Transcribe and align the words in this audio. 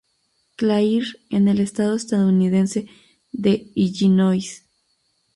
Clair 0.57 1.03
en 1.29 1.47
el 1.47 1.59
estado 1.59 1.93
estadounidense 1.95 2.87
de 3.31 3.71
Illinois. 3.75 4.65